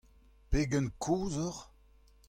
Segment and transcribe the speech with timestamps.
[0.49, 1.59] Pegen kozh oc'h?